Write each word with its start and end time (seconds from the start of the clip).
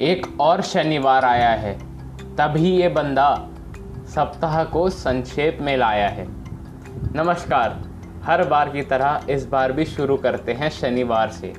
एक 0.00 0.40
और 0.40 0.60
शनिवार 0.62 1.24
आया 1.24 1.50
है, 1.50 1.78
तभी 2.36 2.70
ये 2.70 2.88
बंदा 2.88 3.48
सप्ताह 4.06 4.64
को 4.64 4.90
संक्षेप 4.90 5.58
में 5.60 5.76
लाया 5.76 6.08
है। 6.08 6.26
नमस्कार, 7.14 7.82
हर 8.24 8.48
बार 8.48 8.68
की 8.68 8.82
तरह 8.82 9.26
इस 9.30 9.46
बार 9.46 9.72
भी 9.72 9.84
शुरू 9.84 10.16
करते 10.16 10.52
हैं 10.52 10.70
शनिवार 10.70 11.30
से। 11.30 11.52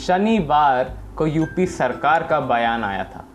शनिवार 0.00 0.98
को 1.16 1.26
यूपी 1.26 1.66
सरकार 1.66 2.22
का 2.22 2.40
बयान 2.40 2.84
आया 2.84 3.04
था। 3.04 3.25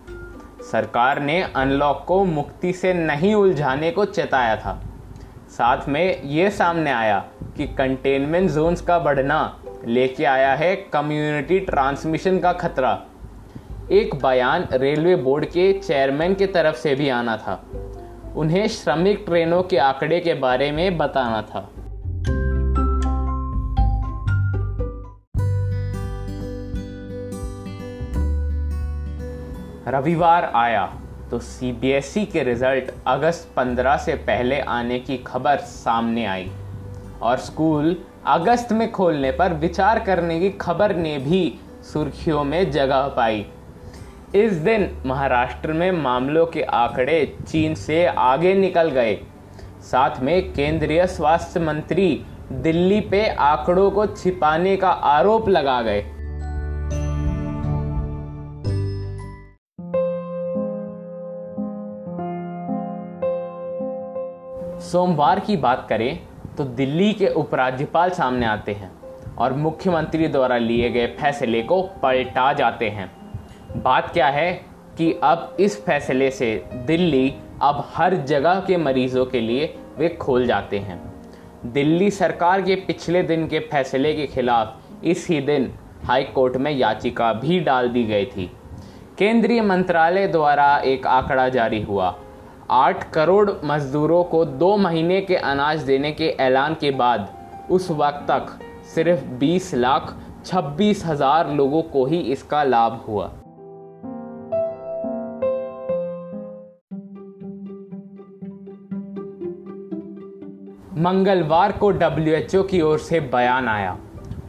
सरकार 0.71 1.19
ने 1.19 1.41
अनलॉक 1.55 2.05
को 2.07 2.25
मुक्ति 2.25 2.73
से 2.73 2.93
नहीं 2.93 3.36
उलझाने 3.36 3.91
को 3.91 4.05
चेताया 4.05 4.55
था। 4.55 4.82
साथ 5.50 5.87
में 5.87 6.23
ये 6.23 6.50
सामने 6.50 6.91
आया 6.91 7.25
कि 7.57 7.68
कंटेनमेंट 7.68 8.50
जोन्स 8.50 8.82
का 8.82 8.99
बढ़ना 8.99 9.60
लेके 9.86 10.25
आया 10.25 10.54
है 10.54 10.75
कम्युनिटी 10.75 11.60
ट्रांसमिशन 11.60 12.39
का 12.39 12.54
खतरा। 12.54 13.01
एक 13.91 14.15
बयान 14.15 14.68
रेलवे 14.73 15.15
बोर्ड 15.15 15.46
के 15.46 15.73
चेयरमैन 15.73 16.33
की 16.33 16.46
तरफ़ 16.46 16.75
से 16.75 16.96
भी 16.96 17.10
आना 17.10 17.38
था। 17.38 17.63
उन्हें 18.35 18.68
श्रमिक 18.68 19.24
ट्रेनों 19.25 19.63
के 19.63 19.77
आंकड़े 19.77 20.19
के 20.19 20.33
बारे 20.33 20.71
में 20.71 20.97
बताना 20.97 21.41
था। 21.41 21.69
रविवार 29.91 30.51
आया 30.55 30.86
तो 31.31 31.39
सीबीएसई 31.39 32.25
के 32.25 32.44
रिज़ल्ट 32.44 32.91
अगस्त 33.08 33.52
15 33.57 33.97
से 33.97 34.13
पहले 34.16 34.59
आने 34.59 34.99
की 34.99 35.17
खबर 35.17 35.57
सामने 35.57 36.25
आई। 36.25 36.52
और 37.21 37.38
स्कूल 37.38 37.95
अगस्त 38.27 38.71
में 38.71 38.91
खोलने 38.91 39.31
पर 39.31 39.53
विचार 39.53 39.99
करने 39.99 40.39
की 40.39 40.49
खबर 40.49 40.95
ने 40.95 41.17
भी 41.17 41.59
सुर्खियों 41.83 42.43
में 42.43 42.71
जगह 42.71 43.07
पाई। 43.07 43.45
इस 44.35 44.53
दिन 44.53 44.89
महाराष्ट्र 45.05 45.73
में 45.73 45.91
मामलों 45.91 46.45
के 46.45 46.61
आंकड़े 46.61 47.38
चीन 47.47 47.75
से 47.75 48.05
आगे 48.05 48.53
निकल 48.53 48.89
गए। 48.89 49.16
साथ 49.81 50.19
में 50.19 50.53
केंद्रीय 50.53 51.07
स्वास्थ्य 51.07 51.59
मंत्री 51.59 52.25
दिल्ली 52.51 53.01
पे 53.01 53.27
आंकड़ों 53.27 53.91
को 53.91 54.05
छिपाने 54.05 54.77
का 54.77 54.89
आरोप 54.89 55.49
लगा 55.49 55.81
गए। 55.81 56.05
सोमवार 64.92 65.39
की 65.39 65.56
बात 65.58 65.86
करें 65.89 66.20
तो 66.58 66.64
दिल्ली 66.78 67.11
के 67.14 67.28
उपराज्यपाल 67.31 68.09
सामने 68.09 68.45
आते 68.45 68.72
हैं 68.72 68.92
और 69.36 69.53
मुख्यमंत्री 69.53 70.28
द्वारा 70.28 70.58
लिए 70.58 70.89
गए 70.89 71.06
फैसले 71.20 71.61
को 71.61 71.81
पलटा 72.02 72.52
जाते 72.53 72.89
हैं। 72.89 73.06
बात 73.84 74.09
क्या 74.12 74.28
है 74.28 74.52
कि 74.97 75.12
अब 75.23 75.56
इस 75.59 75.80
फैसले 75.86 76.30
से 76.31 76.53
दिल्ली 76.88 77.34
अब 77.62 77.84
हर 77.94 78.16
जगह 78.23 78.59
के 78.59 78.78
मरीजों 78.78 79.25
के 79.25 79.39
लिए 79.39 79.73
वे 79.97 80.09
खोल 80.16 80.47
जाते 80.47 80.80
हैं। 80.80 81.00
दिल्ली 81.66 82.09
सरकार 82.12 82.62
के 82.62 82.75
पिछले 82.81 83.22
दिन 83.23 83.47
के 83.47 83.59
फैसले 83.72 84.14
के 84.14 84.25
खिलाफ 84.28 85.03
इसी 85.03 85.39
दिन 85.42 85.72
हाई 86.03 86.23
कोर्ट 86.23 86.58
में 86.58 86.72
याचिका 86.72 87.31
भी 87.34 87.59
डाल 87.59 87.89
दी 87.89 88.03
गई 88.03 88.25
थी। 88.25 88.52
केंद्रीय 89.17 89.62
मंत्रालय 89.62 90.28
द्वारा 90.28 90.78
एक 90.86 91.08
आंकड़ा 91.08 91.47
जारी 91.50 91.81
हुआ 91.81 92.16
आठ 92.72 93.11
करोड़ 93.11 93.52
मजदूरों 93.64 94.23
को 94.23 94.44
दो 94.45 94.75
महीने 94.77 95.19
के 95.22 95.36
अनाज 95.36 95.81
देने 95.83 96.11
के 96.11 96.27
ऐलान 96.39 96.73
के 96.73 96.91
बाद 96.91 97.28
उस 97.72 97.90
वक्त 97.91 98.25
तक 98.28 98.59
सिर्फ़ 98.95 99.25
20 99.40 99.73
लाख 99.73 100.16
छब्बीस 100.45 101.06
हज़ार 101.06 101.51
लोगों 101.51 101.81
को 101.81 102.06
ही 102.06 102.19
इसका 102.31 102.63
लाभ 102.63 103.03
हुआ। 103.07 103.25
मंगलवार 110.97 111.72
को 111.72 111.91
डब्ल्यूएचओ 111.91 112.63
की 112.63 112.81
ओर 112.81 112.97
से 113.00 113.19
बयान 113.19 113.68
आया। 113.68 113.97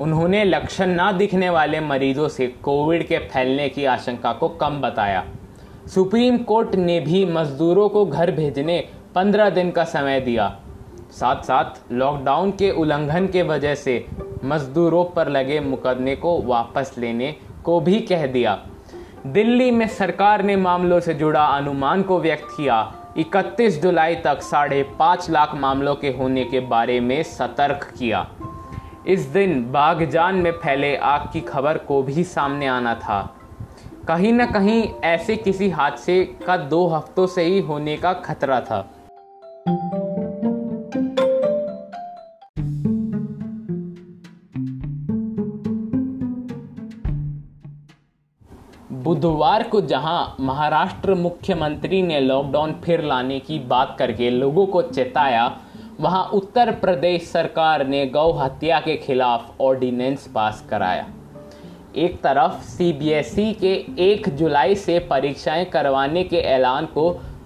उन्होंने 0.00 0.44
लक्षण 0.44 0.90
ना 0.90 1.12
दिखने 1.12 1.50
वाले 1.50 1.80
मरीजों 1.80 2.28
से 2.28 2.46
कोविड 2.62 3.06
के 3.08 3.18
फैलने 3.18 3.68
की 3.68 3.84
आशंका 3.84 4.32
को 4.32 4.48
कम 4.48 4.80
बताया। 4.80 5.24
सुप्रीम 5.86 6.38
कोर्ट 6.38 6.74
ने 6.74 7.00
भी 7.00 7.24
मजदूरों 7.24 7.88
को 7.88 8.06
घर 8.06 8.30
भेजने 8.30 8.88
पंद्रह 9.14 9.50
दिन 9.50 9.70
का 9.70 9.84
समय 9.84 10.20
दिया। 10.20 10.58
साथ 11.10 11.42
साथ 11.42 11.92
लॉकडाउन 11.92 12.50
के 12.50 12.70
उल्लंघन 12.70 13.26
के 13.26 13.42
वजह 13.42 13.74
से 13.74 14.06
मजदूरों 14.44 15.04
पर 15.04 15.28
लगे 15.28 15.60
मुकदमे 15.60 16.16
को 16.16 16.42
वापस 16.42 16.94
लेने 16.98 17.36
को 17.64 17.80
भी 17.80 18.00
कह 18.00 18.26
दिया। 18.26 18.58
दिल्ली 19.26 19.70
में 19.70 19.88
सरकार 19.88 20.42
ने 20.42 20.56
मामलों 20.56 21.00
से 21.00 21.14
जुड़ा 21.14 21.44
अनुमान 21.44 22.02
को 22.02 22.20
व्यक्त 22.20 22.46
किया। 22.56 22.94
31 23.16 23.82
जुलाई 23.82 24.14
तक 24.14 24.42
साढ़े 24.42 24.82
पाँच 24.82 25.30
लाख 25.30 25.54
मामलों 25.54 25.94
के 25.94 26.08
होने 26.08 26.44
के 26.44 26.60
बारे 26.60 27.00
में 27.00 27.22
सतर्क 27.22 27.92
किया। 27.98 28.28
इस 29.06 29.20
दिन 29.20 29.72
बागजान 29.72 30.34
में 30.34 30.52
फैले 30.52 30.96
आग 30.96 31.28
की 31.32 31.40
खबर 31.40 31.78
को 31.78 32.02
भी 32.02 32.24
सामने 32.24 32.66
आना 32.66 32.94
था। 32.94 33.36
कहीं 34.08 34.32
ना 34.32 34.44
कहीं 34.46 34.82
ऐसे 35.04 35.34
किसी 35.36 35.68
हादसे 35.70 36.24
का 36.46 36.56
दो 36.56 36.86
हफ्तों 36.86 37.26
से 37.26 37.42
ही 37.42 37.60
होने 37.60 37.96
का 37.96 38.12
खतरा 38.12 38.60
था। 38.60 38.80
बुधवार 48.92 49.62
को 49.62 49.80
जहाँ 49.80 50.36
महाराष्ट्र 50.40 51.14
मुख्यमंत्री 51.14 52.02
ने 52.02 52.20
लॉकडाउन 52.20 52.74
फिर 52.84 53.02
लाने 53.04 53.40
की 53.40 53.58
बात 53.58 53.96
करके 53.98 54.30
लोगों 54.30 54.66
को 54.66 54.82
चेताया, 54.82 55.50
वहाँ 56.00 56.24
उत्तर 56.34 56.72
प्रदेश 56.72 57.30
सरकार 57.30 57.86
ने 57.86 58.06
गौ 58.06 58.30
हत्या 58.32 58.80
के 58.80 58.96
खिलाफ 58.96 59.60
ऑर्डिनेंस 59.60 60.26
पास 60.34 60.66
कराया। 60.70 61.06
एक 61.96 62.20
तरफ़ 62.22 62.62
सीबीएसई 62.66 63.52
के 63.60 63.74
1 64.04 64.28
जुलाई 64.28 64.74
से 64.74 64.98
परीक्षाएँ 65.10 65.64
करवाने 65.64 66.22
के 66.24 66.36
ऐलान 66.36 66.86
को 66.86 67.04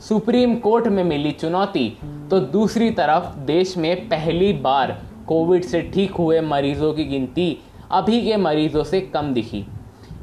सुप्रीम 0.08 0.54
कोर्ट 0.56 0.86
में 0.86 1.02
मिली 1.04 1.30
चुनौती 1.32 1.88
तो 2.30 2.40
दूसरी 2.40 2.90
तरफ़ 2.90 3.36
देश 3.46 3.76
में 3.76 4.08
पहली 4.08 4.52
बार 4.52 4.96
कोविड 5.28 5.64
से 5.64 5.80
ठीक 5.94 6.12
हुए 6.12 6.40
मरीजों 6.40 6.92
की 6.94 7.04
गिनती 7.04 7.56
अभी 7.90 8.20
के 8.22 8.36
मरीजों 8.36 8.84
से 8.84 9.00
कम 9.00 9.32
दिखी। 9.34 9.64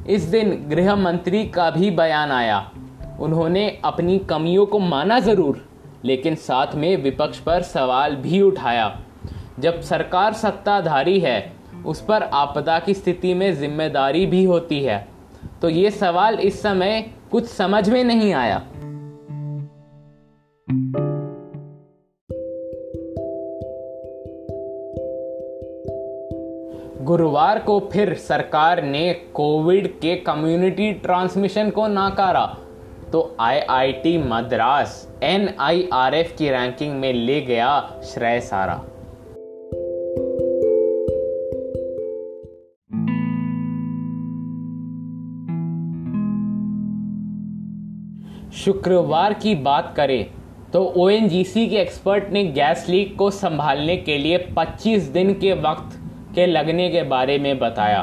इस 0.08 0.24
दिन 0.24 0.52
गृह 0.70 0.96
मंत्री 0.96 1.44
का 1.48 1.70
भी 1.72 1.90
बयान 1.92 2.32
आया। 2.32 2.60
उन्होंने 3.20 3.68
अपनी 3.86 4.18
कमियों 4.20 4.66
को 4.66 4.80
माना 4.80 5.20
ज़रूर, 5.20 5.62
लेकिन 6.06 6.36
साथ 6.36 6.76
में 6.76 6.96
विपक्ष 7.04 7.40
पर 7.40 7.62
सवाल 7.64 8.16
भी 8.16 8.42
उठाया। 8.42 8.96
जब 9.60 9.82
सरकार 9.82 10.34
सत्ताधारी 10.34 11.20
है 11.20 11.40
उस 11.86 12.02
पर 12.02 12.24
आपदा 12.24 12.80
की 12.80 12.94
स्थिति 12.94 13.34
में 13.34 13.56
ज़िम्मेदारी 13.56 14.26
भी 14.26 14.44
होती 14.44 14.84
है। 14.84 15.08
तो 15.62 15.70
ये 15.70 15.92
सवाल 15.92 16.36
इस 16.36 16.62
समय 16.62 17.02
कुछ 17.32 17.46
समझ 17.46 17.90
में 17.90 18.04
नहीं 18.04 18.34
आया। 18.34 18.62
गुरुवार 27.02 27.60
को 27.60 27.80
फिर 27.94 28.14
सरकार 28.14 28.84
ने 28.84 29.14
कोविड 29.14 29.88
के 30.00 30.16
कम्युनिटी 30.16 30.94
ट्रांसमिशन 30.94 31.70
को 31.70 31.88
नाकारा। 31.88 32.46
तो 33.12 33.36
आईआईटी 33.40 34.18
मद्रास 34.18 35.20
एनआईआरएफ 35.24 36.36
की 36.38 36.50
रैंकिंग 36.50 37.00
में 37.00 37.14
ले 37.14 37.42
गया 37.42 38.02
श्रेय 38.04 38.40
सारा। 38.42 38.84
शुक्रवार 48.56 49.34
की 49.34 49.54
बात 49.56 49.94
करें 49.98 50.26
तो 50.74 50.84
ओएनजीसी 50.98 51.68
के 51.68 51.76
एक्सपर्ट 51.76 52.30
ने 52.32 52.44
गैस 52.46 52.86
लीक 52.90 53.16
को 53.18 53.30
संभालने 53.32 53.96
के 53.98 54.18
लिए 54.18 54.38
25 54.58 55.08
दिन 55.14 55.34
के 55.34 55.54
वक्त 55.54 55.98
के 56.36 56.46
लगने 56.46 56.90
के 56.90 57.04
बारे 57.04 57.38
में 57.38 57.58
बताया। 57.60 58.02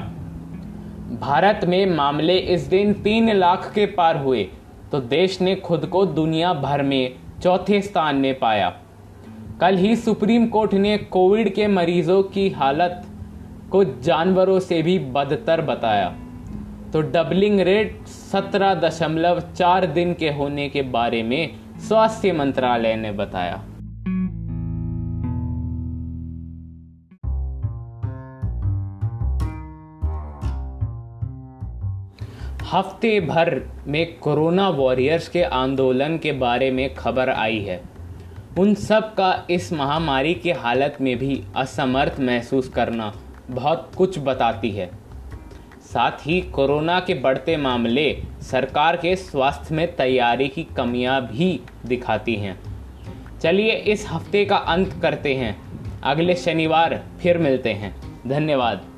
भारत 1.20 1.60
में 1.64 1.86
मामले 1.86 2.36
इस 2.36 2.62
दिन 2.62 2.92
तीन 3.02 3.32
लाख 3.32 3.70
के 3.74 3.86
पार 3.86 4.16
हुए 4.16 4.42
तो 4.92 5.00
देश 5.00 5.40
ने 5.40 5.54
खुद 5.56 5.86
को 5.86 6.04
दुनिया 6.06 6.52
भर 6.54 6.82
में 6.82 7.14
चौथे 7.42 7.80
स्थान 7.82 8.16
में 8.16 8.38
पाया। 8.38 8.72
कल 9.60 9.76
ही 9.76 9.94
सुप्रीम 9.96 10.46
कोर्ट 10.46 10.74
ने 10.74 10.96
कोविड 10.98 11.54
के 11.54 11.66
मरीजों 11.68 12.22
की 12.22 12.48
हालत 12.50 13.02
को 13.70 13.84
जानवरों 13.84 14.58
से 14.60 14.82
भी 14.82 14.98
बदतर 14.98 15.60
बताया। 15.62 16.14
तो 16.92 17.00
डबलिंग 17.00 17.60
रेट 17.60 18.06
17.4 18.06 19.86
दिन 19.86 20.14
के 20.14 20.30
होने 20.30 20.68
के 20.68 20.82
बारे 20.82 21.22
में 21.22 21.50
स्वास्थ्य 21.78 22.32
मंत्रालय 22.32 22.96
ने 22.96 23.12
बताया। 23.12 23.64
हफ़्ते 32.72 33.20
भर 33.20 33.60
में 33.86 34.18
कोरोना 34.18 34.68
वॉरियर्स 34.68 35.28
के 35.28 35.42
आंदोलन 35.42 36.18
के 36.18 36.32
बारे 36.32 36.70
में 36.70 36.94
खबर 36.94 37.30
आई 37.30 37.58
है। 37.58 37.82
उन 38.58 38.74
सब 38.74 39.14
का 39.14 39.46
इस 39.50 39.72
महामारी 39.72 40.34
के 40.34 40.52
हालत 40.52 40.98
में 41.00 41.16
भी 41.18 41.44
असमर्थ 41.56 42.20
महसूस 42.20 42.68
करना 42.68 43.12
बहुत 43.50 43.90
कुछ 43.96 44.18
बताती 44.18 44.70
है। 44.70 44.99
साथ 45.92 46.26
ही 46.26 46.40
कोरोना 46.40 47.00
के 47.00 47.14
बढ़ते 47.14 47.56
मामले 47.56 48.22
सरकार 48.42 48.96
के 48.96 49.16
स्वास्थ्य 49.16 49.74
में 49.74 49.96
तैयारी 49.96 50.48
की 50.48 50.64
कमियाँ 50.64 51.20
भी 51.26 51.60
दिखाती 51.86 52.34
हैं। 52.34 52.60
चलिए 53.40 53.72
इस 53.72 54.06
हफ़्ते 54.10 54.44
का 54.44 54.56
अंत 54.56 54.94
करते 55.02 55.34
हैं। 55.34 55.56
अगले 56.02 56.34
शनिवार 56.34 57.02
फिर 57.22 57.38
मिलते 57.38 57.72
हैं। 57.72 57.94
धन्यवाद। 58.26 58.89